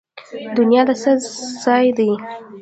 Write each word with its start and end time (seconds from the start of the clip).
دنیا 0.57 0.81
د 0.87 0.91
څه 1.01 1.11
ځای 1.63 1.85
دی؟ 1.97 2.11